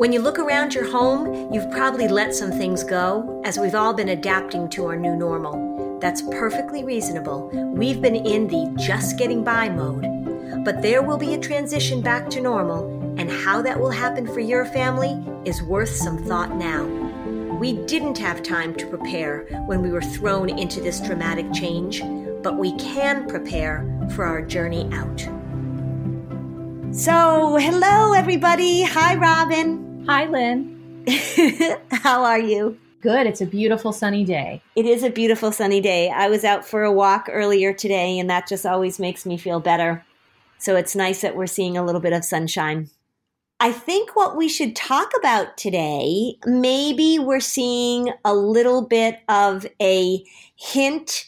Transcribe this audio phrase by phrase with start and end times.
[0.00, 3.92] When you look around your home, you've probably let some things go, as we've all
[3.92, 5.98] been adapting to our new normal.
[6.00, 7.50] That's perfectly reasonable.
[7.74, 10.06] We've been in the just getting by mode.
[10.64, 12.86] But there will be a transition back to normal,
[13.18, 16.84] and how that will happen for your family is worth some thought now.
[17.58, 22.02] We didn't have time to prepare when we were thrown into this dramatic change,
[22.42, 25.28] but we can prepare for our journey out.
[26.92, 28.82] So, hello, everybody.
[28.82, 30.04] Hi, Robin.
[30.08, 31.04] Hi, Lynn.
[31.92, 32.76] How are you?
[33.00, 33.28] Good.
[33.28, 34.60] It's a beautiful sunny day.
[34.74, 36.10] It is a beautiful sunny day.
[36.10, 39.60] I was out for a walk earlier today, and that just always makes me feel
[39.60, 40.04] better.
[40.58, 42.90] So, it's nice that we're seeing a little bit of sunshine.
[43.60, 49.64] I think what we should talk about today, maybe we're seeing a little bit of
[49.80, 50.24] a
[50.56, 51.24] hint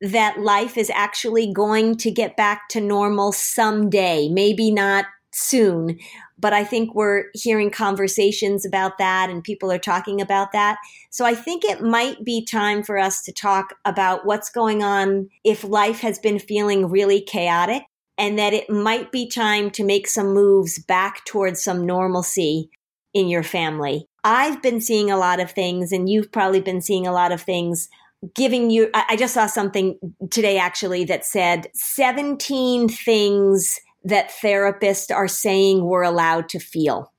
[0.00, 5.98] that life is actually going to get back to normal someday, maybe not soon,
[6.38, 10.78] but I think we're hearing conversations about that and people are talking about that.
[11.10, 15.28] So I think it might be time for us to talk about what's going on
[15.44, 17.82] if life has been feeling really chaotic
[18.16, 22.70] and that it might be time to make some moves back towards some normalcy
[23.14, 24.06] in your family.
[24.24, 27.40] I've been seeing a lot of things, and you've probably been seeing a lot of
[27.40, 27.88] things
[28.34, 28.90] giving you.
[28.94, 29.98] I just saw something
[30.30, 37.12] today actually that said 17 things that therapists are saying we're allowed to feel.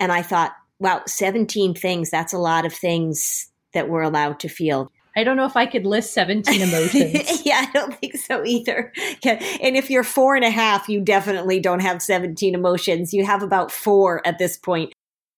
[0.00, 4.48] And I thought, wow, 17 things, that's a lot of things that we're allowed to
[4.48, 4.90] feel.
[5.16, 7.46] I don't know if I could list 17 emotions.
[7.46, 8.92] yeah, I don't think so either.
[9.22, 9.42] Yeah.
[9.62, 13.14] And if you're four and a half, you definitely don't have 17 emotions.
[13.14, 14.92] You have about four at this point.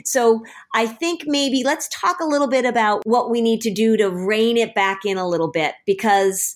[0.06, 0.42] So
[0.74, 4.08] I think maybe let's talk a little bit about what we need to do to
[4.08, 6.54] rein it back in a little bit because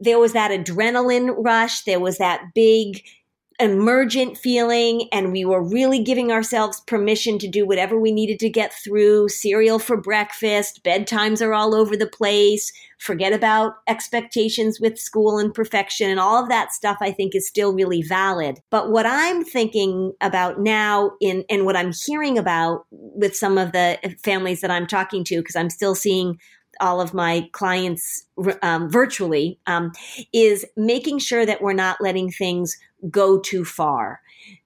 [0.00, 1.84] there was that adrenaline rush.
[1.84, 3.02] There was that big
[3.60, 8.48] emergent feeling and we were really giving ourselves permission to do whatever we needed to
[8.48, 9.28] get through.
[9.28, 12.72] Cereal for breakfast bedtimes are all over the place.
[12.98, 17.46] Forget about expectations with school and perfection and all of that stuff i think is
[17.46, 18.60] still really valid.
[18.70, 23.72] But what i'm thinking about now in and what i'm hearing about with some of
[23.72, 26.38] the families that i'm talking to because i'm still seeing
[26.80, 28.26] all of my clients
[28.62, 29.92] um, virtually um,
[30.32, 32.76] is making sure that we're not letting things
[33.08, 34.20] go too far.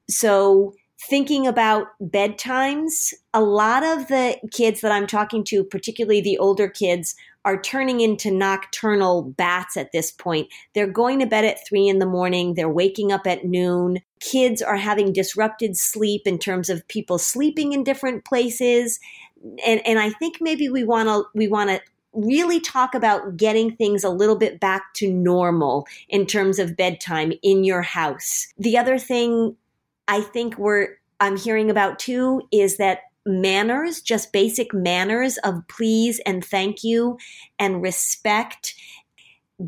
[0.08, 0.74] So,
[1.08, 6.68] thinking about bedtimes, a lot of the kids that I'm talking to, particularly the older
[6.68, 7.14] kids,
[7.44, 10.48] are turning into nocturnal bats at this point.
[10.74, 12.54] They're going to bed at three in the morning.
[12.54, 13.98] They're waking up at noon.
[14.20, 18.98] Kids are having disrupted sleep in terms of people sleeping in different places.
[19.66, 21.80] And, and I think maybe we want to, we want to
[22.14, 27.32] really talk about getting things a little bit back to normal in terms of bedtime
[27.42, 28.48] in your house.
[28.58, 29.56] The other thing
[30.08, 36.20] I think we're I'm hearing about too is that manners, just basic manners of please
[36.26, 37.18] and thank you
[37.58, 38.74] and respect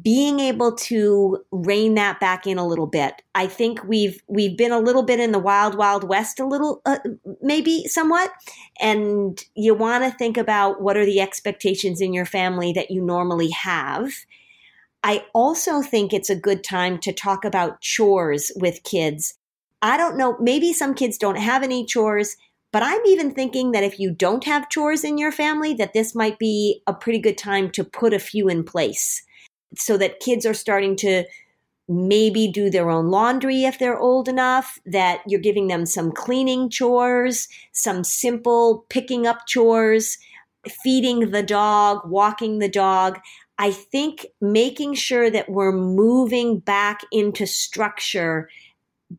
[0.03, 3.23] being able to rein that back in a little bit.
[3.35, 6.83] I think we've we've been a little bit in the wild wild west a little
[6.87, 6.99] uh,
[7.41, 8.33] maybe somewhat
[8.81, 13.01] and you want to think about what are the expectations in your family that you
[13.01, 14.11] normally have.
[15.05, 19.35] I also think it's a good time to talk about chores with kids.
[19.83, 22.37] I don't know, maybe some kids don't have any chores,
[22.73, 26.13] but I'm even thinking that if you don't have chores in your family that this
[26.13, 29.23] might be a pretty good time to put a few in place
[29.79, 31.25] so that kids are starting to
[31.89, 36.69] maybe do their own laundry if they're old enough, that you're giving them some cleaning
[36.69, 40.19] chores, some simple picking up chores,
[40.83, 43.21] feeding the dog, walking the dog.
[43.59, 48.49] I think making sure that we're moving back into structure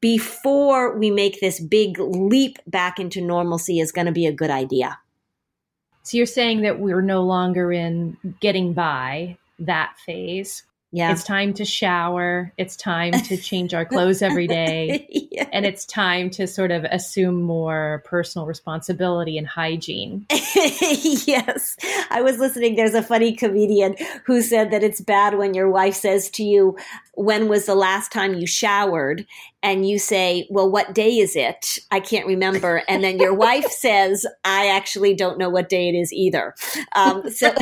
[0.01, 4.50] before we make this big leap back into normalcy is going to be a good
[4.50, 5.00] idea.
[6.03, 10.63] So you're saying that we're no longer in getting by, that phase.
[10.92, 11.12] Yeah.
[11.12, 12.54] It's time to shower.
[12.57, 15.06] It's time to change our clothes every day.
[15.31, 15.48] yeah.
[15.51, 20.25] And it's time to sort of assume more personal responsibility and hygiene.
[20.31, 21.75] yes.
[22.09, 22.75] I was listening.
[22.75, 23.95] There's a funny comedian
[24.25, 26.77] who said that it's bad when your wife says to you,
[27.15, 29.25] When was the last time you showered?
[29.63, 31.80] And you say, Well, what day is it?
[31.92, 32.83] I can't remember.
[32.88, 36.56] And then your wife says, I actually don't know what day it is either.
[36.95, 37.54] Um, so,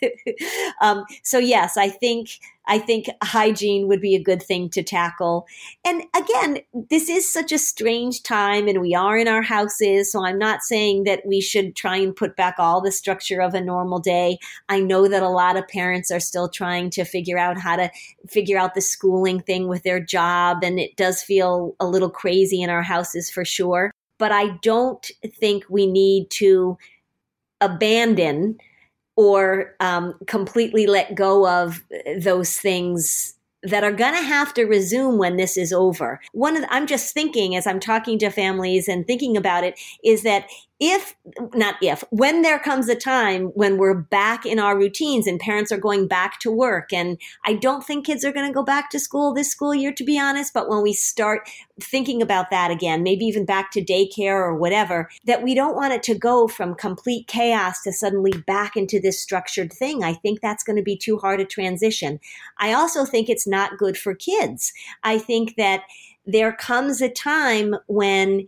[0.80, 2.30] um, so, yes, I think
[2.68, 5.46] I think hygiene would be a good thing to tackle.
[5.84, 6.58] And again,
[6.90, 10.12] this is such a strange time and we are in our houses.
[10.12, 13.54] So I'm not saying that we should try and put back all the structure of
[13.54, 14.38] a normal day.
[14.68, 17.90] I know that a lot of parents are still trying to figure out how to
[18.28, 20.58] figure out the schooling thing with their job.
[20.62, 23.90] And it does feel a little crazy in our houses for sure.
[24.18, 25.10] But I don't
[25.40, 26.76] think we need to
[27.60, 28.58] abandon
[29.18, 31.82] or um, completely let go of
[32.20, 33.34] those things
[33.64, 36.20] that are going to have to resume when this is over.
[36.30, 39.76] One of the, I'm just thinking as I'm talking to families and thinking about it
[40.04, 40.46] is that
[40.80, 41.16] if
[41.54, 45.72] not if when there comes a time when we're back in our routines and parents
[45.72, 48.90] are going back to work and i don't think kids are going to go back
[48.90, 51.48] to school this school year to be honest but when we start
[51.80, 55.92] thinking about that again maybe even back to daycare or whatever that we don't want
[55.92, 60.40] it to go from complete chaos to suddenly back into this structured thing i think
[60.40, 62.20] that's going to be too hard a transition.
[62.58, 64.72] I also think it's not good for kids.
[65.02, 65.82] I think that
[66.26, 68.46] there comes a time when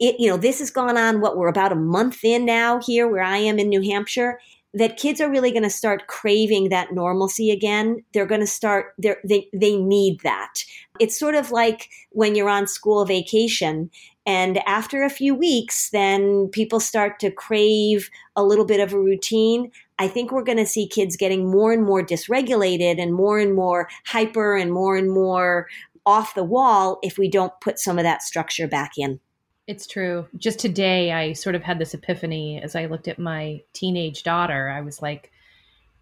[0.00, 3.08] it, you know, this has gone on what we're about a month in now here
[3.08, 4.38] where I am in New Hampshire
[4.74, 8.04] that kids are really going to start craving that normalcy again.
[8.12, 10.64] They're going to start they they need that.
[10.98, 13.90] It's sort of like when you're on school vacation
[14.26, 18.98] and after a few weeks then people start to crave a little bit of a
[18.98, 19.70] routine.
[20.00, 23.54] I think we're going to see kids getting more and more dysregulated and more and
[23.54, 25.68] more hyper and more and more
[26.04, 29.20] off the wall if we don't put some of that structure back in.
[29.66, 30.26] It's true.
[30.36, 34.68] Just today, I sort of had this epiphany as I looked at my teenage daughter.
[34.68, 35.32] I was like,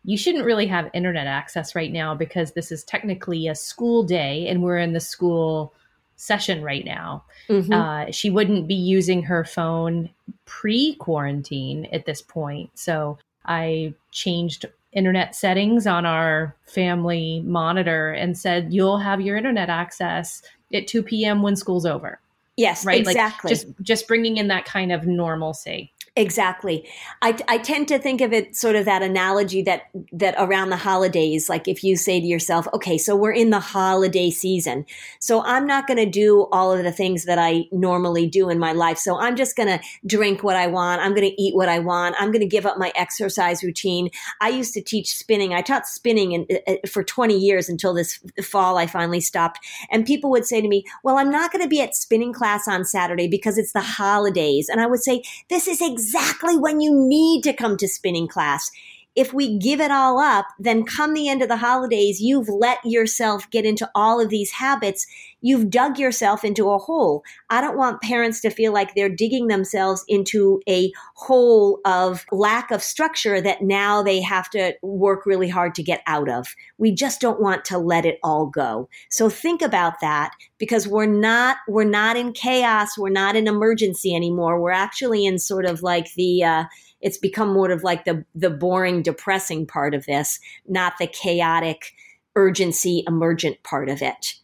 [0.04, 4.48] you shouldn't really have internet access right now because this is technically a school day
[4.48, 5.72] and we're in the school
[6.16, 7.24] session right now.
[7.48, 7.72] Mm-hmm.
[7.72, 10.10] Uh, she wouldn't be using her phone
[10.44, 12.70] pre quarantine at this point.
[12.74, 19.68] So I changed internet settings on our family monitor and said, you'll have your internet
[19.68, 20.42] access
[20.74, 21.42] at 2 p.m.
[21.42, 22.20] when school's over.
[22.56, 23.00] Yes, right.
[23.00, 23.48] Exactly.
[23.50, 25.91] Like just just bringing in that kind of normalcy.
[26.14, 26.86] Exactly.
[27.22, 30.76] I, I tend to think of it sort of that analogy that that around the
[30.76, 34.84] holidays, like if you say to yourself, okay, so we're in the holiday season.
[35.20, 38.58] So I'm not going to do all of the things that I normally do in
[38.58, 38.98] my life.
[38.98, 41.00] So I'm just going to drink what I want.
[41.00, 42.14] I'm going to eat what I want.
[42.18, 44.10] I'm going to give up my exercise routine.
[44.38, 45.54] I used to teach spinning.
[45.54, 49.60] I taught spinning in, uh, for 20 years until this fall I finally stopped.
[49.90, 52.68] And people would say to me, well, I'm not going to be at spinning class
[52.68, 54.68] on Saturday because it's the holidays.
[54.68, 58.26] And I would say, this is exactly exactly when you need to come to spinning
[58.26, 58.70] class.
[59.14, 62.78] If we give it all up, then come the end of the holidays, you've let
[62.84, 65.06] yourself get into all of these habits.
[65.42, 67.22] You've dug yourself into a hole.
[67.50, 72.70] I don't want parents to feel like they're digging themselves into a hole of lack
[72.70, 76.54] of structure that now they have to work really hard to get out of.
[76.78, 78.88] We just don't want to let it all go.
[79.10, 84.14] So think about that because we're not we're not in chaos, we're not in emergency
[84.14, 84.60] anymore.
[84.60, 86.64] We're actually in sort of like the uh,
[87.02, 91.92] it's become more of like the the boring, depressing part of this, not the chaotic,
[92.36, 94.34] urgency, emergent part of it.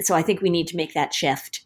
[0.00, 1.64] So I think we need to make that shift.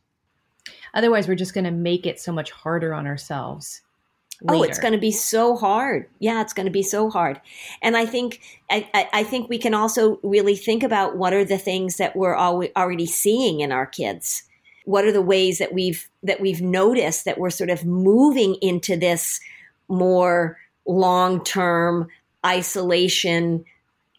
[0.94, 3.80] Otherwise, we're just going to make it so much harder on ourselves.
[4.42, 4.58] Later.
[4.58, 6.08] Oh, it's going to be so hard.
[6.18, 7.40] Yeah, it's going to be so hard.
[7.80, 8.40] And I think
[8.70, 12.36] I, I, think we can also really think about what are the things that we're
[12.36, 14.42] already seeing in our kids.
[14.84, 18.96] What are the ways that we've that we've noticed that we're sort of moving into
[18.96, 19.38] this
[19.88, 22.08] more long term
[22.44, 23.64] isolation,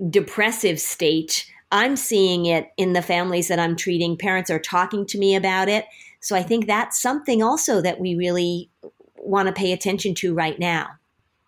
[0.09, 1.49] depressive state.
[1.71, 4.17] I'm seeing it in the families that I'm treating.
[4.17, 5.85] Parents are talking to me about it.
[6.19, 8.69] So I think that's something also that we really
[9.17, 10.87] want to pay attention to right now.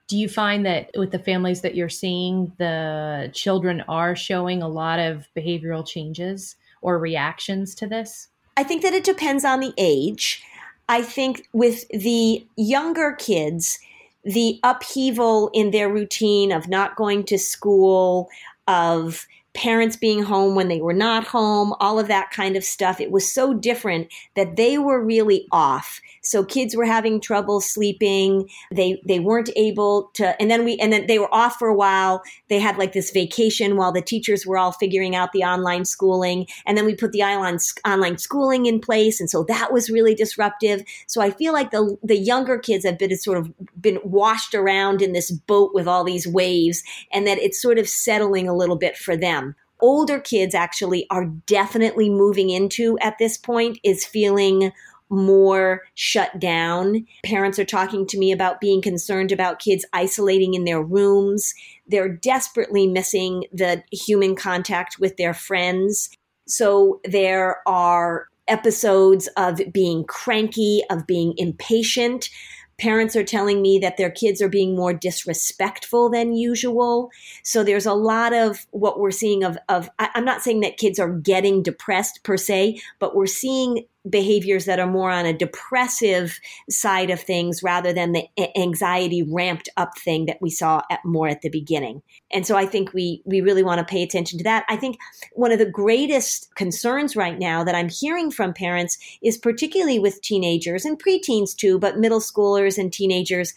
[0.07, 4.67] Do you find that with the families that you're seeing, the children are showing a
[4.67, 8.27] lot of behavioral changes or reactions to this?
[8.57, 10.43] I think that it depends on the age.
[10.87, 13.79] I think with the younger kids,
[14.25, 18.29] the upheaval in their routine of not going to school,
[18.67, 22.99] of parents being home when they were not home, all of that kind of stuff.
[22.99, 26.01] It was so different that they were really off.
[26.25, 28.49] So kids were having trouble sleeping.
[28.71, 31.75] They they weren't able to and then we and then they were off for a
[31.75, 32.23] while.
[32.49, 36.47] They had like this vacation while the teachers were all figuring out the online schooling
[36.65, 40.15] and then we put the online online schooling in place and so that was really
[40.15, 40.83] disruptive.
[41.07, 45.01] So I feel like the the younger kids have been sort of been washed around
[45.01, 48.77] in this boat with all these waves and that it's sort of settling a little
[48.77, 54.71] bit for them older kids actually are definitely moving into at this point is feeling
[55.09, 57.05] more shut down.
[57.23, 61.53] Parents are talking to me about being concerned about kids isolating in their rooms.
[61.87, 66.09] They're desperately missing the human contact with their friends.
[66.47, 72.29] So there are episodes of being cranky, of being impatient.
[72.77, 77.09] Parents are telling me that their kids are being more disrespectful than usual.
[77.41, 80.99] So there's a lot of what we're seeing of, of I'm not saying that kids
[80.99, 86.39] are getting depressed per se, but we're seeing behaviors that are more on a depressive
[86.69, 91.27] side of things rather than the anxiety ramped up thing that we saw at more
[91.27, 92.01] at the beginning.
[92.31, 94.65] And so I think we we really want to pay attention to that.
[94.69, 94.97] I think
[95.33, 100.21] one of the greatest concerns right now that I'm hearing from parents is particularly with
[100.21, 103.53] teenagers and preteens too, but middle schoolers and teenagers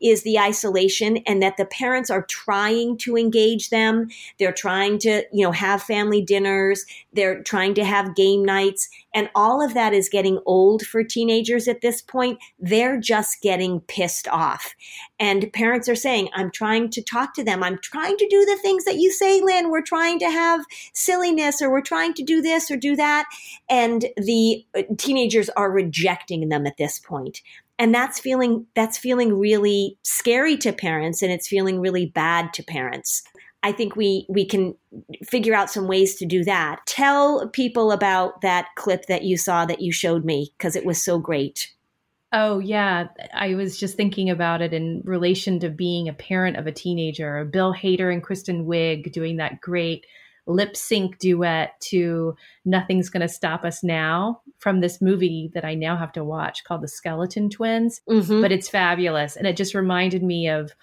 [0.00, 4.08] is the isolation and that the parents are trying to engage them.
[4.38, 6.84] They're trying to, you know, have family dinners,
[7.18, 11.66] they're trying to have game nights and all of that is getting old for teenagers
[11.66, 12.38] at this point.
[12.60, 14.76] They're just getting pissed off.
[15.18, 17.64] And parents are saying, I'm trying to talk to them.
[17.64, 19.68] I'm trying to do the things that you say, Lynn.
[19.68, 23.26] We're trying to have silliness or we're trying to do this or do that.
[23.68, 27.42] And the uh, teenagers are rejecting them at this point
[27.80, 32.62] and that's feeling that's feeling really scary to parents and it's feeling really bad to
[32.62, 33.22] parents
[33.62, 34.76] I think we we can
[35.24, 36.80] figure out some ways to do that.
[36.86, 41.02] Tell people about that clip that you saw that you showed me because it was
[41.02, 41.72] so great.
[42.32, 46.66] Oh yeah, I was just thinking about it in relation to being a parent of
[46.66, 47.44] a teenager.
[47.46, 50.06] Bill Hader and Kristen Wiig doing that great
[50.46, 52.34] lip sync duet to
[52.64, 56.82] Nothing's Gonna Stop Us Now from this movie that I now have to watch called
[56.82, 58.00] The Skeleton Twins.
[58.08, 58.40] Mm-hmm.
[58.40, 59.36] But it's fabulous.
[59.36, 60.74] And it just reminded me of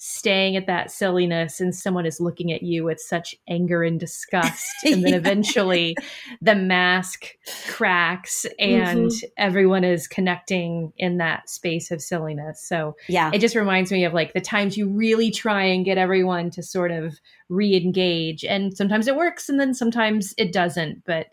[0.00, 4.70] staying at that silliness and someone is looking at you with such anger and disgust
[4.84, 5.18] and then yeah.
[5.18, 5.96] eventually
[6.40, 7.26] the mask
[7.68, 9.26] cracks and mm-hmm.
[9.36, 14.14] everyone is connecting in that space of silliness so yeah it just reminds me of
[14.14, 19.08] like the times you really try and get everyone to sort of re-engage and sometimes
[19.08, 21.26] it works and then sometimes it doesn't but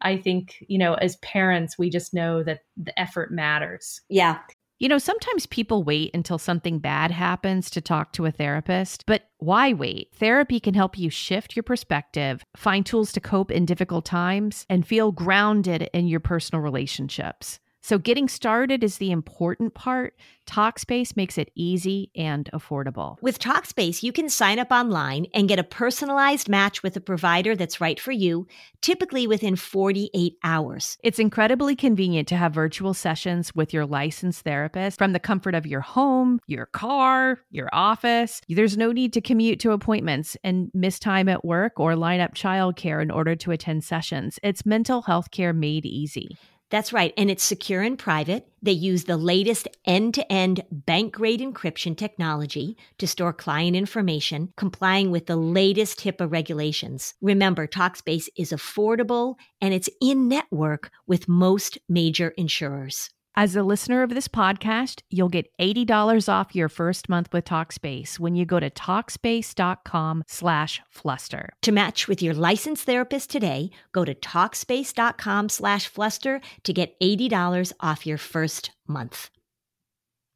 [0.00, 4.02] I think, you know, as parents, we just know that the effort matters.
[4.10, 4.40] Yeah.
[4.78, 9.30] You know, sometimes people wait until something bad happens to talk to a therapist, but
[9.38, 10.10] why wait?
[10.14, 14.86] Therapy can help you shift your perspective, find tools to cope in difficult times, and
[14.86, 17.58] feel grounded in your personal relationships.
[17.86, 20.16] So, getting started is the important part.
[20.44, 23.16] Talkspace makes it easy and affordable.
[23.22, 27.54] With Talkspace, you can sign up online and get a personalized match with a provider
[27.54, 28.48] that's right for you,
[28.80, 30.98] typically within 48 hours.
[31.04, 35.64] It's incredibly convenient to have virtual sessions with your licensed therapist from the comfort of
[35.64, 38.40] your home, your car, your office.
[38.48, 42.34] There's no need to commute to appointments and miss time at work or line up
[42.34, 44.40] childcare in order to attend sessions.
[44.42, 46.36] It's mental health care made easy.
[46.70, 47.14] That's right.
[47.16, 48.48] And it's secure and private.
[48.60, 54.52] They use the latest end to end bank grade encryption technology to store client information,
[54.56, 57.14] complying with the latest HIPAA regulations.
[57.20, 63.10] Remember, Talkspace is affordable and it's in network with most major insurers.
[63.38, 68.18] As a listener of this podcast, you'll get $80 off your first month with Talkspace
[68.18, 71.52] when you go to Talkspace.com slash fluster.
[71.60, 77.74] To match with your licensed therapist today, go to Talkspace.com slash fluster to get $80
[77.78, 79.28] off your first month.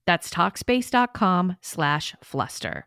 [0.06, 2.86] That's Talkspace.com slash fluster.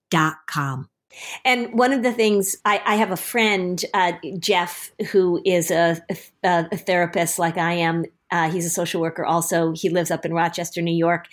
[1.43, 6.01] And one of the things I, I have a friend, uh, Jeff, who is a,
[6.43, 8.05] a, a, therapist like I am.
[8.31, 9.73] Uh, he's a social worker also.
[9.73, 11.27] He lives up in Rochester, New York.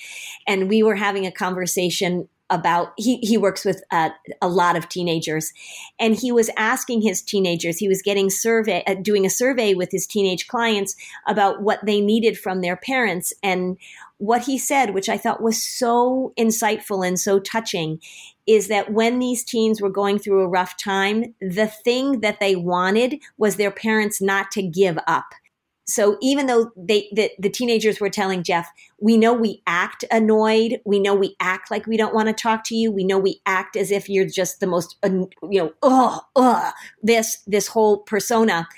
[0.46, 4.88] And we were having a conversation about he he works with uh, a lot of
[4.88, 5.52] teenagers
[5.98, 9.90] and he was asking his teenagers he was getting survey uh, doing a survey with
[9.92, 13.76] his teenage clients about what they needed from their parents and
[14.16, 18.00] what he said which i thought was so insightful and so touching
[18.48, 22.56] is that when these teens were going through a rough time the thing that they
[22.56, 25.26] wanted was their parents not to give up.
[25.84, 30.80] So even though they the, the teenagers were telling Jeff, we know we act annoyed,
[30.84, 33.40] we know we act like we don't want to talk to you, we know we
[33.46, 38.68] act as if you're just the most you know, oh, oh, this this whole persona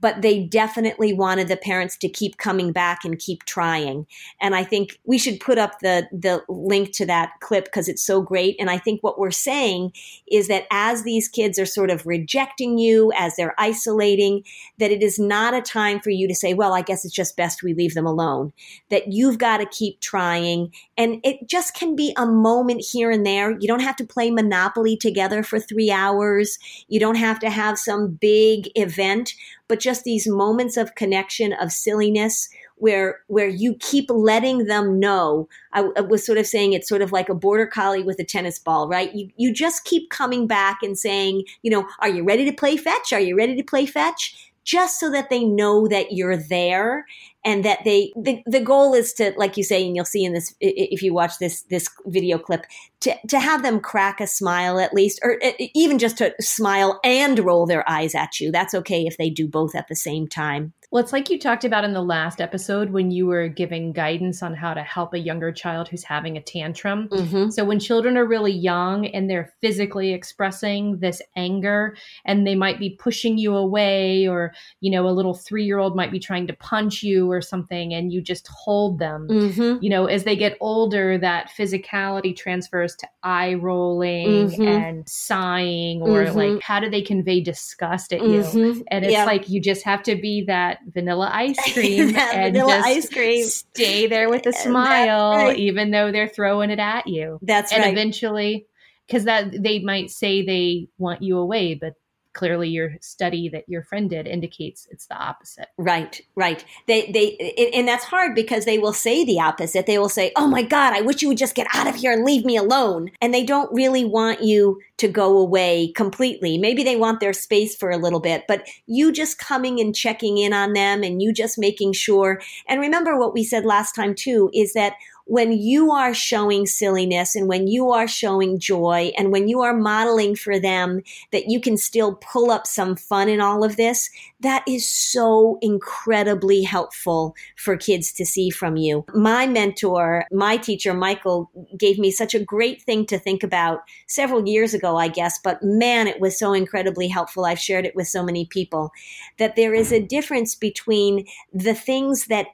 [0.00, 4.06] but they definitely wanted the parents to keep coming back and keep trying.
[4.40, 8.02] And I think we should put up the the link to that clip because it's
[8.02, 8.56] so great.
[8.60, 9.92] And I think what we're saying
[10.30, 14.44] is that as these kids are sort of rejecting you, as they're isolating,
[14.78, 17.36] that it is not a time for you to say, well, I guess it's just
[17.36, 18.52] best we leave them alone.
[18.90, 20.72] That you've got to keep trying.
[20.98, 23.52] And it just can be a moment here and there.
[23.52, 26.58] You don't have to play Monopoly together for three hours.
[26.88, 29.34] You don't have to have some big event
[29.68, 35.48] but just these moments of connection of silliness where where you keep letting them know.
[35.72, 38.24] I, I, was sort of saying it's sort of like a border collie with a
[38.24, 39.14] tennis ball right?
[39.14, 42.76] You you just keep coming back and saying you know are you ready to play
[42.76, 43.12] fetch?
[43.12, 44.52] Are you ready to play fetch?
[44.64, 47.06] Just so that they know that you're there
[47.46, 50.34] and that they the, the goal is to like you say and you'll see in
[50.34, 52.66] this if you watch this this video clip
[53.00, 55.40] to to have them crack a smile at least or
[55.74, 59.48] even just to smile and roll their eyes at you that's okay if they do
[59.48, 62.90] both at the same time well, it's like you talked about in the last episode
[62.90, 66.42] when you were giving guidance on how to help a younger child who's having a
[66.42, 67.08] tantrum.
[67.08, 67.50] Mm-hmm.
[67.50, 72.78] So, when children are really young and they're physically expressing this anger and they might
[72.78, 76.46] be pushing you away, or, you know, a little three year old might be trying
[76.46, 79.28] to punch you or something, and you just hold them.
[79.28, 79.82] Mm-hmm.
[79.82, 84.62] You know, as they get older, that physicality transfers to eye rolling mm-hmm.
[84.62, 86.58] and sighing, or like, mm-hmm.
[86.62, 88.40] how do they convey disgust at you?
[88.40, 88.80] Mm-hmm.
[88.88, 93.08] And it's like you just have to be that vanilla ice cream and vanilla ice
[93.08, 93.44] cream.
[93.44, 95.58] stay there with a smile, right.
[95.58, 97.38] even though they're throwing it at you.
[97.42, 97.92] That's and right.
[97.92, 98.66] eventually,
[99.06, 101.94] because that they might say they want you away, but
[102.36, 105.68] clearly your study that your friend did indicates it's the opposite.
[105.78, 106.64] Right right.
[106.86, 109.86] They they and that's hard because they will say the opposite.
[109.86, 112.12] They will say oh my god i wish you would just get out of here
[112.12, 113.10] and leave me alone.
[113.20, 116.58] And they don't really want you to go away completely.
[116.58, 120.36] Maybe they want their space for a little bit but you just coming and checking
[120.38, 122.40] in on them and you just making sure.
[122.68, 124.92] And remember what we said last time too is that
[125.26, 129.74] when you are showing silliness and when you are showing joy and when you are
[129.74, 134.08] modeling for them that you can still pull up some fun in all of this,
[134.38, 139.04] that is so incredibly helpful for kids to see from you.
[139.14, 144.46] My mentor, my teacher, Michael, gave me such a great thing to think about several
[144.46, 147.46] years ago, I guess, but man, it was so incredibly helpful.
[147.46, 148.92] I've shared it with so many people
[149.38, 152.46] that there is a difference between the things that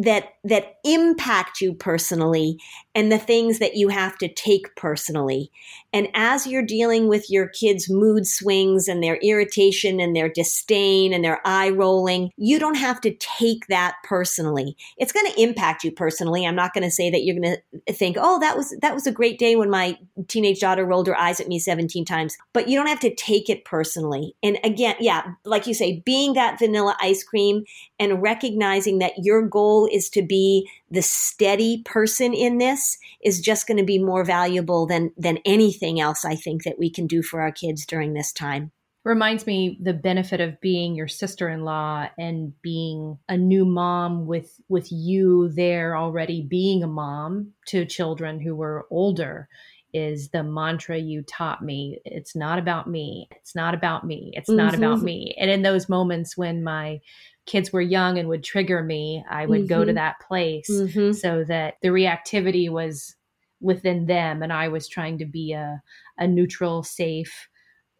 [0.00, 2.58] that that impact you personally
[2.94, 5.50] and the things that you have to take personally.
[5.92, 11.12] And as you're dealing with your kids' mood swings and their irritation and their disdain
[11.12, 14.76] and their eye rolling, you don't have to take that personally.
[14.96, 16.46] It's going to impact you personally.
[16.46, 19.06] I'm not going to say that you're going to think, "Oh, that was that was
[19.06, 19.98] a great day when my
[20.28, 23.48] teenage daughter rolled her eyes at me 17 times." But you don't have to take
[23.48, 24.34] it personally.
[24.42, 27.64] And again, yeah, like you say, being that vanilla ice cream
[27.98, 32.79] and recognizing that your goal is to be the steady person in this
[33.22, 36.90] is just going to be more valuable than than anything else I think that we
[36.90, 38.72] can do for our kids during this time
[39.04, 44.88] reminds me the benefit of being your sister-in-law and being a new mom with with
[44.90, 49.48] you there already being a mom to children who were older
[49.92, 52.00] is the mantra you taught me.
[52.04, 53.28] It's not about me.
[53.32, 54.30] It's not about me.
[54.34, 54.56] It's mm-hmm.
[54.56, 55.04] not about mm-hmm.
[55.04, 55.36] me.
[55.38, 57.00] And in those moments when my
[57.46, 59.68] kids were young and would trigger me, I would mm-hmm.
[59.68, 59.96] go to mm-hmm.
[59.96, 61.12] that place mm-hmm.
[61.12, 63.16] so that the reactivity was
[63.60, 65.82] within them and I was trying to be a,
[66.18, 67.48] a neutral, safe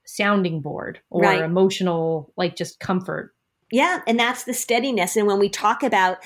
[0.07, 1.43] sounding board or right.
[1.43, 3.35] emotional, like just comfort.
[3.71, 4.01] Yeah.
[4.07, 5.17] And that's the steadiness.
[5.17, 6.19] And when we talk about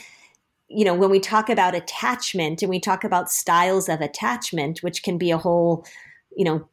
[0.69, 5.03] you know, when we talk about attachment and we talk about styles of attachment, which
[5.03, 5.87] can be a whole,
[6.37, 6.69] you know,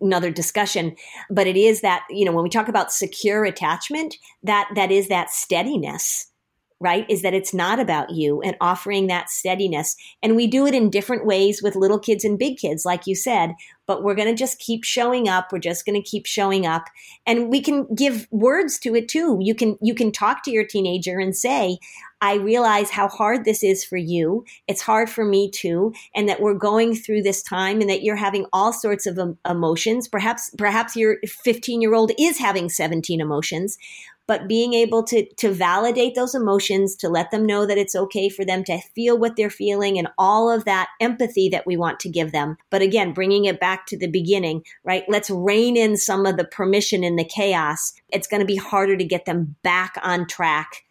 [0.00, 0.96] another discussion,
[1.30, 5.08] but it is that, you know, when we talk about secure attachment, that that is
[5.08, 6.26] that steadiness
[6.80, 7.06] right?
[7.08, 9.96] Is that it's not about you and offering that steadiness.
[10.22, 13.14] And we do it in different ways with little kids and big kids, like you
[13.14, 13.54] said,
[13.86, 15.52] but we're going to just keep showing up.
[15.52, 16.86] We're just going to keep showing up
[17.26, 19.38] and we can give words to it too.
[19.40, 21.78] You can, you can talk to your teenager and say,
[22.20, 24.46] I realize how hard this is for you.
[24.66, 25.92] It's hard for me too.
[26.14, 30.08] And that we're going through this time and that you're having all sorts of emotions.
[30.08, 33.76] Perhaps, perhaps your 15 year old is having 17 emotions,
[34.26, 38.28] but being able to to validate those emotions to let them know that it's okay
[38.28, 42.00] for them to feel what they're feeling and all of that empathy that we want
[42.00, 42.56] to give them.
[42.70, 45.04] But again bringing it back to the beginning right?
[45.08, 47.92] Let's rein in some of the permission in the chaos.
[48.10, 50.83] It's going to be harder to get them back on track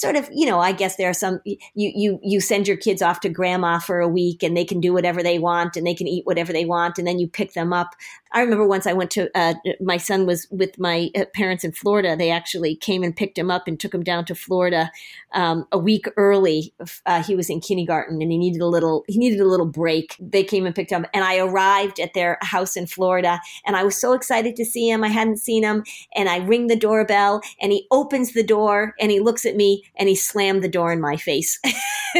[0.00, 3.02] sort of, you know, I guess there are some you you you send your kids
[3.02, 5.94] off to grandma for a week and they can do whatever they want and they
[5.94, 7.94] can eat whatever they want and then you pick them up.
[8.32, 11.72] I remember once I went to uh, my son was with my uh, parents in
[11.72, 12.16] Florida.
[12.16, 14.90] They actually came and picked him up and took him down to Florida
[15.32, 16.74] um, a week early.
[17.06, 20.16] Uh, he was in kindergarten and he needed a little he needed a little break.
[20.20, 23.76] They came and picked him up and I arrived at their house in Florida and
[23.76, 25.02] I was so excited to see him.
[25.02, 25.84] I hadn't seen him
[26.14, 29.84] and I ring the doorbell and he opens the door and he looks at me
[29.96, 31.58] and he slammed the door in my face.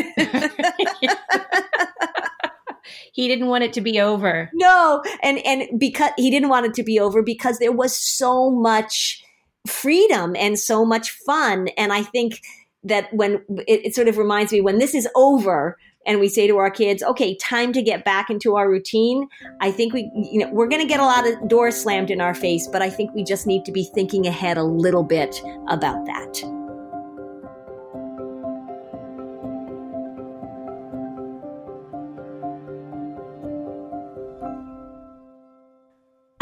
[3.12, 4.50] he didn't want it to be over.
[4.54, 8.50] No, and and because he didn't want it to be over because there was so
[8.50, 9.22] much
[9.66, 12.40] freedom and so much fun and I think
[12.84, 15.76] that when it, it sort of reminds me when this is over
[16.06, 19.28] and we say to our kids, okay, time to get back into our routine,
[19.60, 22.20] I think we, you know, we're going to get a lot of doors slammed in
[22.20, 25.42] our face, but I think we just need to be thinking ahead a little bit
[25.68, 26.57] about that.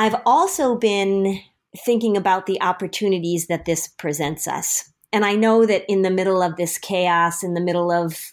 [0.07, 1.41] I've also been
[1.85, 4.93] thinking about the opportunities that this presents us.
[5.13, 8.33] And I know that in the middle of this chaos, in the middle of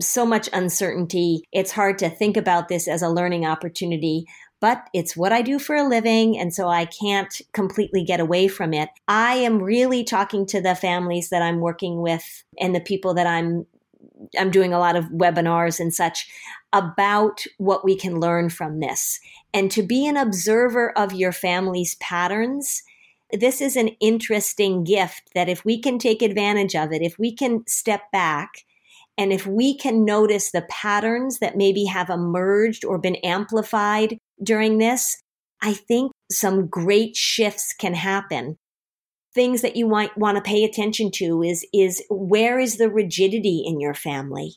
[0.00, 4.26] so much uncertainty, it's hard to think about this as a learning opportunity,
[4.60, 6.36] but it's what I do for a living.
[6.36, 8.88] And so I can't completely get away from it.
[9.06, 13.28] I am really talking to the families that I'm working with and the people that
[13.28, 13.64] I'm
[14.38, 16.28] I'm doing a lot of webinars and such
[16.72, 19.20] about what we can learn from this.
[19.54, 22.82] And to be an observer of your family's patterns,
[23.32, 27.34] this is an interesting gift that if we can take advantage of it, if we
[27.34, 28.64] can step back,
[29.18, 34.78] and if we can notice the patterns that maybe have emerged or been amplified during
[34.78, 35.22] this,
[35.62, 38.58] I think some great shifts can happen
[39.36, 43.62] things that you might want to pay attention to is is where is the rigidity
[43.64, 44.54] in your family?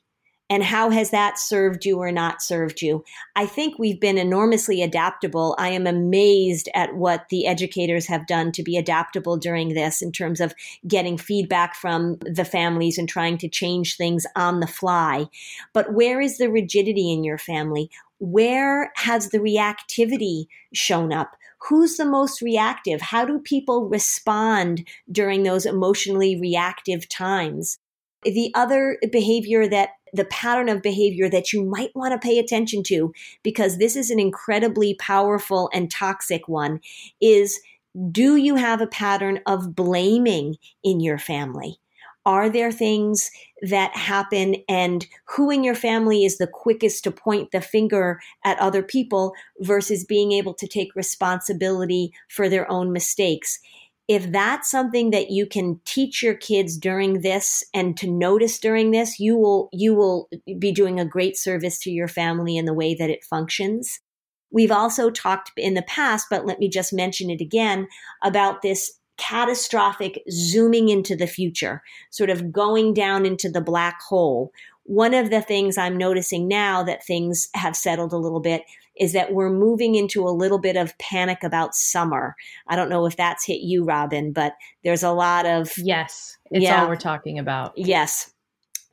[0.51, 3.03] And how has that served you or not served you?
[3.35, 5.55] I think we've been enormously adaptable.
[5.59, 10.11] I am amazed at what the educators have done to be adaptable during this in
[10.11, 10.55] terms of
[10.87, 15.27] getting feedback from the families and trying to change things on the fly.
[15.71, 17.91] But where is the rigidity in your family?
[18.17, 23.01] Where has the reactivity shown up who's the most reactive?
[23.01, 27.77] How do people respond during those emotionally reactive times?
[28.23, 32.83] The other behavior that the pattern of behavior that you might want to pay attention
[32.83, 36.79] to, because this is an incredibly powerful and toxic one,
[37.21, 37.59] is
[38.11, 41.79] do you have a pattern of blaming in your family?
[42.25, 43.29] Are there things
[43.61, 48.59] that happen and who in your family is the quickest to point the finger at
[48.59, 53.59] other people versus being able to take responsibility for their own mistakes?
[54.07, 58.91] If that's something that you can teach your kids during this and to notice during
[58.91, 62.73] this, you will you will be doing a great service to your family in the
[62.73, 63.99] way that it functions.
[64.51, 67.87] We've also talked in the past, but let me just mention it again
[68.23, 74.51] about this catastrophic zooming into the future, sort of going down into the black hole.
[74.85, 78.63] One of the things I'm noticing now that things have settled a little bit
[78.99, 82.35] is that we're moving into a little bit of panic about summer.
[82.67, 84.53] I don't know if that's hit you, Robin, but
[84.83, 85.71] there's a lot of.
[85.77, 87.73] Yes, it's yeah, all we're talking about.
[87.77, 88.33] Yes.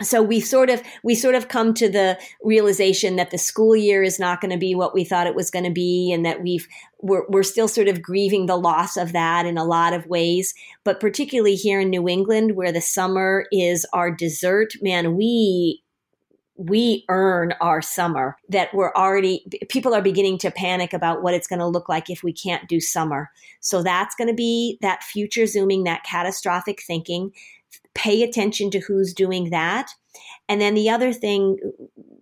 [0.02, 4.02] So we sort of we sort of come to the realization that the school year
[4.02, 6.42] is not going to be what we thought it was going to be and that
[6.42, 6.68] we've
[7.00, 10.54] we're, we're still sort of grieving the loss of that in a lot of ways.
[10.84, 15.82] But particularly here in new england where the summer is our dessert man we
[16.58, 21.46] we earn our summer that we're already people are beginning to panic about what it's
[21.46, 23.30] going to look like if we can't do summer.
[23.60, 27.32] So that's going to be that future zooming that catastrophic thinking
[27.96, 29.88] pay attention to who's doing that.
[30.48, 31.58] And then the other thing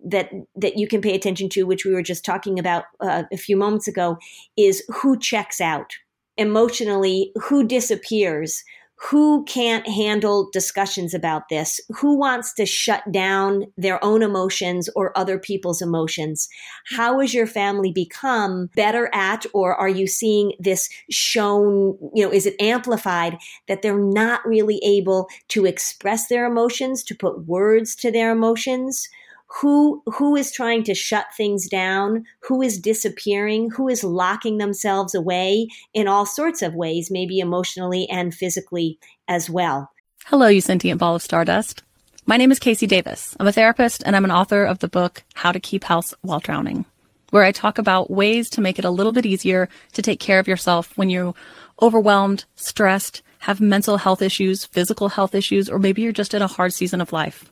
[0.05, 3.37] that that you can pay attention to, which we were just talking about uh, a
[3.37, 4.17] few moments ago,
[4.57, 5.91] is who checks out
[6.37, 8.63] emotionally, who disappears,
[8.97, 11.79] who can't handle discussions about this?
[11.89, 16.47] Who wants to shut down their own emotions or other people's emotions?
[16.95, 22.31] How has your family become better at, or are you seeing this shown, you know,
[22.31, 27.95] is it amplified that they're not really able to express their emotions, to put words
[27.97, 29.09] to their emotions?
[29.61, 35.15] Who who is trying to shut things down who is disappearing who is locking themselves
[35.15, 39.91] away in all sorts of ways maybe emotionally and physically as well.
[40.25, 41.83] Hello you sentient ball of stardust.
[42.25, 43.37] My name is KC Davis.
[43.39, 46.39] I'm a therapist and i'm an author of the book how to keep house while
[46.39, 46.85] drowning
[47.29, 50.39] where i talk about ways to make it a little bit easier to take care
[50.39, 51.33] of yourself when you're
[51.81, 56.47] overwhelmed stressed have mental health issues physical health issues or maybe you're just in a
[56.47, 57.51] hard season of life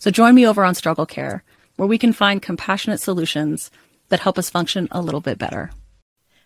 [0.00, 1.44] So join me over on Struggle Care,
[1.76, 3.70] where we can find compassionate solutions
[4.08, 5.70] that help us function a little bit better.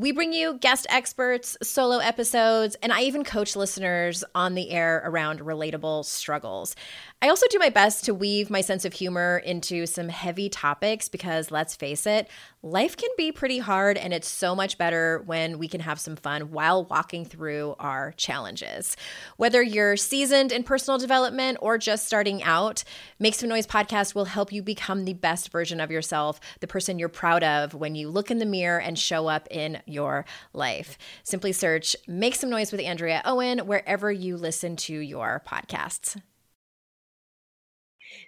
[0.00, 5.02] We bring you guest experts, solo episodes, and I even coach listeners on the air
[5.04, 6.74] around relatable struggles.
[7.20, 11.10] I also do my best to weave my sense of humor into some heavy topics
[11.10, 12.30] because let's face it,
[12.62, 16.16] life can be pretty hard and it's so much better when we can have some
[16.16, 18.96] fun while walking through our challenges.
[19.36, 22.84] Whether you're seasoned in personal development or just starting out,
[23.18, 26.98] Make Some Noise podcast will help you become the best version of yourself, the person
[26.98, 30.98] you're proud of when you look in the mirror and show up in your life.
[31.22, 36.20] Simply search Make Some Noise with Andrea Owen wherever you listen to your podcasts.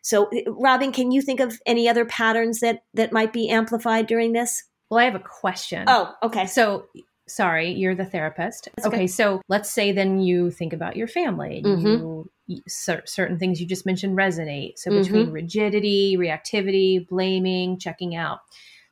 [0.03, 4.33] So, Robin, can you think of any other patterns that that might be amplified during
[4.33, 4.65] this?
[4.91, 5.85] Well, I have a question.
[5.89, 6.47] Oh, okay.
[6.47, 6.87] So,
[7.29, 8.69] sorry, you're the therapist.
[8.77, 11.63] That's okay, so let's say then you think about your family.
[11.65, 11.87] Mm-hmm.
[11.87, 12.31] You
[12.67, 14.73] certain things you just mentioned resonate.
[14.77, 15.33] So between mm-hmm.
[15.33, 18.41] rigidity, reactivity, blaming, checking out.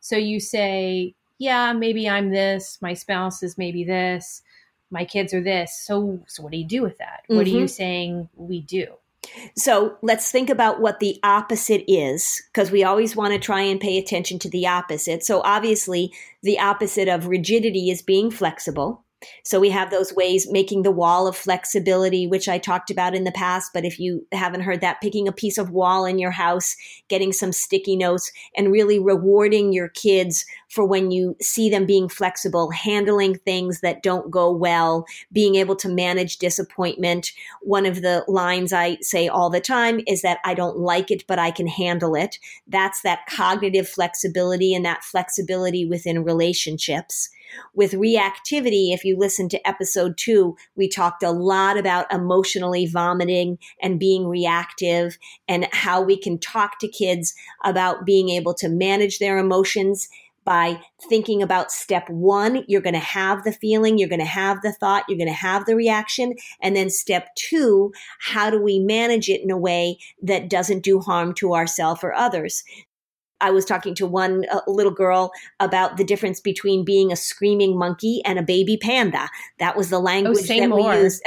[0.01, 4.43] So you say, yeah, maybe I'm this, my spouse is maybe this,
[4.91, 5.77] my kids are this.
[5.85, 7.23] So so what do you do with that?
[7.25, 7.37] Mm-hmm.
[7.37, 7.67] What are you mm-hmm.
[7.67, 8.87] saying we do?
[9.57, 13.81] So let's think about what the opposite is, because we always want to try and
[13.81, 15.25] pay attention to the opposite.
[15.25, 19.05] So obviously, the opposite of rigidity is being flexible.
[19.45, 23.25] So we have those ways making the wall of flexibility, which I talked about in
[23.25, 23.73] the past.
[23.75, 26.77] But if you haven't heard that, picking a piece of wall in your house,
[27.09, 32.09] getting some sticky notes, and really rewarding your kids for when you see them being
[32.09, 37.33] flexible, handling things that don't go well, being able to manage disappointment.
[37.61, 41.25] One of the lines I say all the time is that I don't like it,
[41.27, 42.39] but I can handle it.
[42.67, 47.31] That's that cognitive flexibility and that flexibility within relationships.
[47.75, 53.59] With reactivity, if you listen to episode two, we talked a lot about emotionally vomiting
[53.83, 57.35] and being reactive and how we can talk to kids
[57.65, 60.09] about being able to manage their emotions
[60.45, 64.63] by thinking about step one, you're going to have the feeling, you're going to have
[64.63, 66.35] the thought, you're going to have the reaction.
[66.61, 70.99] And then step two, how do we manage it in a way that doesn't do
[71.01, 72.65] harm to ourselves or others?
[73.41, 77.79] I was talking to one uh, little girl about the difference between being a screaming
[77.79, 79.29] monkey and a baby panda.
[79.59, 80.91] That was the oh, language oh, that more.
[80.91, 81.23] we used.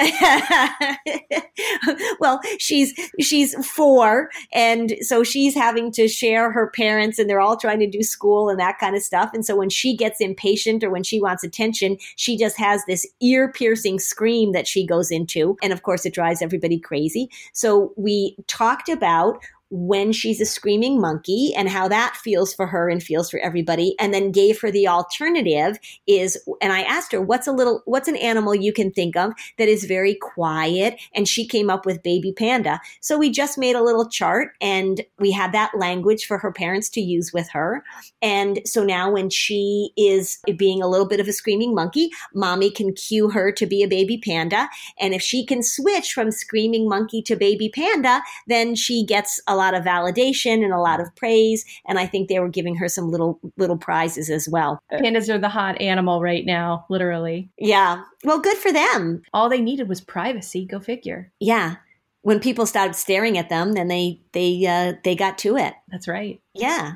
[2.20, 7.58] well, she's she's four, and so she's having to share her parents, and they're all
[7.58, 9.32] trying to do school and that kind of stuff.
[9.34, 13.08] And so when she gets impatient or when she wants attention, she just has this
[13.22, 17.30] ear piercing scream that she goes into, and of course, it drives everybody crazy.
[17.54, 19.44] So we talked about
[19.76, 23.96] when she's a screaming monkey and how that feels for her and feels for everybody.
[24.00, 28.08] And then gave her the alternative is and I asked her what's a little what's
[28.08, 31.02] an animal you can think of that is very quiet?
[31.16, 32.80] And she came up with baby panda.
[33.02, 36.88] So we just made a little chart and we had that language for her parents
[36.90, 37.84] to use with her.
[38.22, 42.70] And so now when she is being a little bit of a screaming monkey mommy
[42.70, 44.70] can cue her to be a baby panda.
[45.00, 49.63] And if she can switch from screaming monkey to baby panda then she gets a
[49.64, 51.66] lot of validation and a lot of praise.
[51.88, 54.82] And I think they were giving her some little little prizes as well.
[54.92, 57.50] Pandas are the hot animal right now, literally.
[57.58, 58.04] Yeah.
[58.24, 59.22] Well, good for them.
[59.34, 60.66] All they needed was privacy.
[60.66, 61.32] Go figure.
[61.40, 61.76] Yeah.
[62.22, 65.74] When people started staring at them, then they they uh, they got to it.
[65.90, 66.40] That's right.
[66.54, 66.94] Yeah.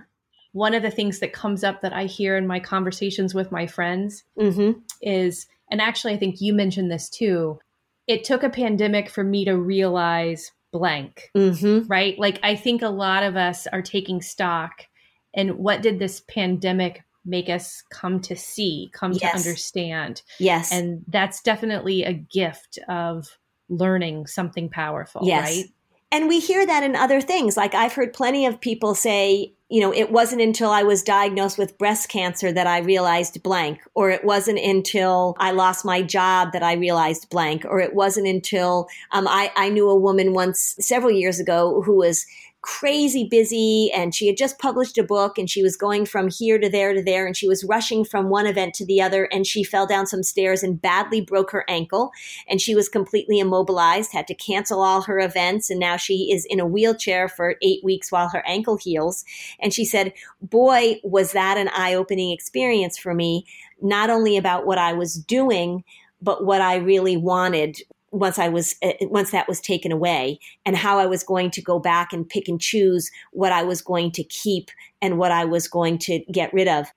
[0.53, 3.67] One of the things that comes up that I hear in my conversations with my
[3.67, 4.79] friends mm-hmm.
[5.01, 7.59] is, and actually, I think you mentioned this too.
[8.07, 11.87] It took a pandemic for me to realize blank, mm-hmm.
[11.87, 12.17] right?
[12.19, 14.85] Like, I think a lot of us are taking stock
[15.33, 19.21] and what did this pandemic make us come to see, come yes.
[19.21, 20.21] to understand?
[20.39, 20.71] Yes.
[20.71, 23.37] And that's definitely a gift of
[23.69, 25.45] learning something powerful, yes.
[25.45, 25.65] right?
[26.11, 27.57] And we hear that in other things.
[27.57, 31.57] Like I've heard plenty of people say, you know, it wasn't until I was diagnosed
[31.57, 36.53] with breast cancer that I realized blank, or it wasn't until I lost my job
[36.53, 40.75] that I realized blank, or it wasn't until um, I, I knew a woman once
[40.79, 42.25] several years ago who was
[42.67, 46.59] crazy busy and she had just published a book and she was going from here
[46.59, 49.47] to there to there and she was rushing from one event to the other and
[49.47, 52.11] she fell down some stairs and badly broke her ankle
[52.45, 56.45] and she was completely immobilized had to cancel all her events and now she is
[56.49, 59.23] in a wheelchair for 8 weeks while her ankle heals.
[59.61, 63.45] And she said boy was that an eye-opening experience for me
[63.81, 65.85] not only about what I was doing
[66.21, 67.79] but what I really wanted
[68.11, 71.61] once I was uh, once that was taken away and how I was going to
[71.61, 75.45] go back and pick and choose what I was going to keep and what I
[75.45, 76.87] was going to get rid of.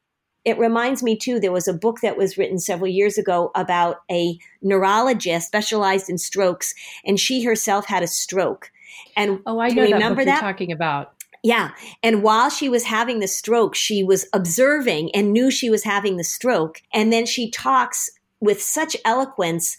[0.44, 3.98] It reminds me too there was a book that was written several years ago about
[4.10, 8.70] a neurologist specialized in strokes and she herself had a stroke.
[9.16, 10.40] And Oh, I know remember that, that?
[10.40, 11.12] talking about.
[11.42, 11.70] Yeah.
[12.02, 16.16] And while she was having the stroke, she was observing and knew she was having
[16.16, 16.82] the stroke.
[16.92, 19.76] And then she talks with such eloquence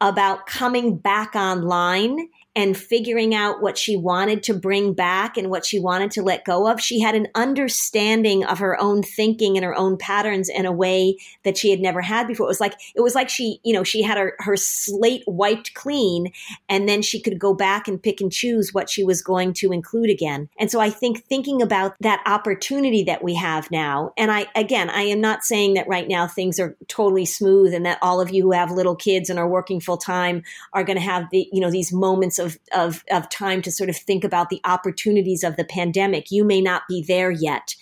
[0.00, 5.66] about coming back online and figuring out what she wanted to bring back and what
[5.66, 6.80] she wanted to let go of.
[6.80, 11.18] She had an understanding of her own thinking and her own patterns in a way
[11.44, 12.46] that she had never had before.
[12.46, 15.74] It was like it was like she, you know, she had her, her slate wiped
[15.74, 16.32] clean
[16.66, 19.70] and then she could go back and pick and choose what she was going to
[19.70, 20.48] include again.
[20.58, 24.88] And so I think thinking about that opportunity that we have now, and I again,
[24.88, 28.30] I am not saying that right now things are totally smooth and that all of
[28.30, 30.42] you who have little kids and are working full time
[30.72, 33.72] are going to have the, you know, these moments of of, of, of time to
[33.72, 36.30] sort of think about the opportunities of the pandemic.
[36.30, 37.74] You may not be there yet.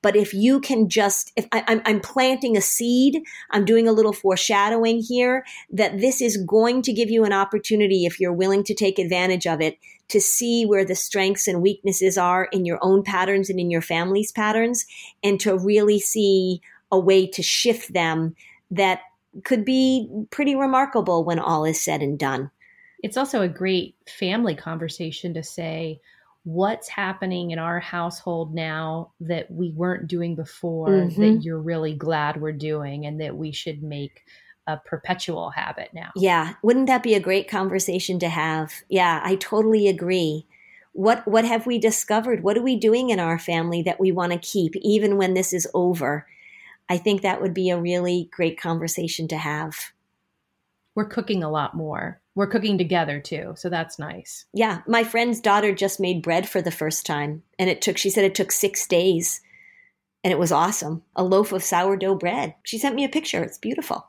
[0.00, 3.92] But if you can just, if I, I'm, I'm planting a seed, I'm doing a
[3.92, 8.62] little foreshadowing here that this is going to give you an opportunity, if you're willing
[8.64, 9.76] to take advantage of it,
[10.08, 13.82] to see where the strengths and weaknesses are in your own patterns and in your
[13.82, 14.86] family's patterns,
[15.22, 16.60] and to really see
[16.92, 18.34] a way to shift them
[18.70, 19.00] that
[19.44, 22.50] could be pretty remarkable when all is said and done
[23.02, 26.00] it's also a great family conversation to say
[26.44, 31.20] what's happening in our household now that we weren't doing before mm-hmm.
[31.20, 34.24] that you're really glad we're doing and that we should make
[34.66, 36.10] a perpetual habit now.
[36.14, 38.72] Yeah, wouldn't that be a great conversation to have?
[38.88, 40.46] Yeah, I totally agree.
[40.92, 42.42] What what have we discovered?
[42.42, 45.52] What are we doing in our family that we want to keep even when this
[45.52, 46.26] is over?
[46.88, 49.92] I think that would be a really great conversation to have.
[50.94, 54.44] We're cooking a lot more we're cooking together too so that's nice.
[54.54, 58.10] Yeah my friend's daughter just made bread for the first time and it took she
[58.10, 59.40] said it took six days
[60.22, 61.02] and it was awesome.
[61.16, 62.54] A loaf of sourdough bread.
[62.62, 63.42] She sent me a picture.
[63.42, 64.08] It's beautiful.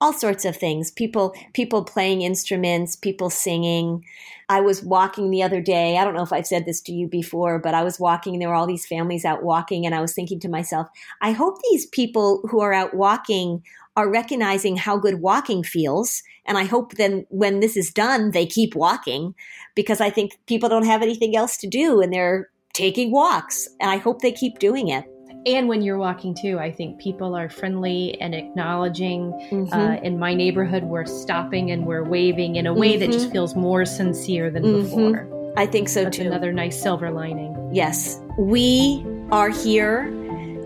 [0.00, 0.92] All sorts of things.
[0.92, 4.04] People people playing instruments people singing.
[4.48, 7.06] I was walking the other day i don't know if i've said this to you
[7.06, 10.00] before but i was walking and there were all these families out walking and i
[10.00, 10.88] was thinking to myself
[11.20, 13.62] i hope these people who are out walking
[14.00, 16.22] are recognizing how good walking feels.
[16.46, 19.34] And I hope then when this is done, they keep walking
[19.74, 23.68] because I think people don't have anything else to do and they're taking walks.
[23.78, 25.04] And I hope they keep doing it.
[25.44, 29.32] And when you're walking too, I think people are friendly and acknowledging.
[29.50, 29.72] Mm-hmm.
[29.72, 33.00] Uh, in my neighborhood, we're stopping and we're waving in a way mm-hmm.
[33.00, 33.32] that just mm-hmm.
[33.32, 34.82] feels more sincere than mm-hmm.
[34.82, 35.52] before.
[35.58, 36.24] I think so That's too.
[36.24, 37.70] Another nice silver lining.
[37.70, 38.18] Yes.
[38.38, 40.10] We are here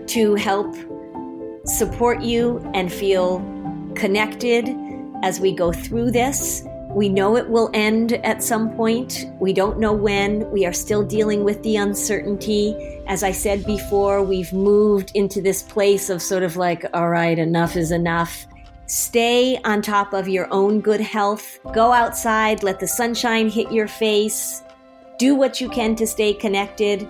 [0.07, 0.73] to help
[1.65, 3.39] support you and feel
[3.95, 4.69] connected
[5.23, 6.63] as we go through this.
[6.89, 9.25] We know it will end at some point.
[9.39, 10.49] We don't know when.
[10.51, 12.73] We are still dealing with the uncertainty.
[13.07, 17.37] As I said before, we've moved into this place of sort of like, all right,
[17.37, 18.47] enough is enough.
[18.87, 21.59] Stay on top of your own good health.
[21.73, 24.61] Go outside, let the sunshine hit your face.
[25.17, 27.07] Do what you can to stay connected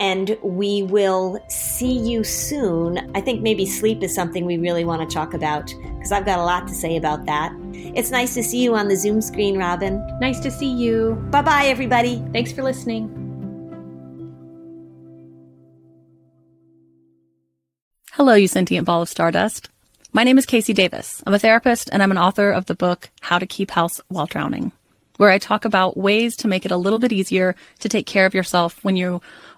[0.00, 3.10] and we will see you soon.
[3.14, 6.38] I think maybe sleep is something we really want to talk about because I've got
[6.38, 7.52] a lot to say about that.
[7.72, 10.04] It's nice to see you on the Zoom screen, Robin.
[10.20, 11.14] Nice to see you.
[11.30, 12.22] Bye bye, everybody.
[12.32, 13.20] Thanks for listening.
[18.12, 19.70] Hello, you sentient ball of stardust.
[20.12, 21.20] My name is KC Davis.
[21.26, 24.26] I'm a therapist and I'm an author of the book How to Keep House While
[24.26, 24.70] Drowning,
[25.16, 28.24] where I talk about ways to make it a little bit easier to take care
[28.24, 29.20] of yourself when you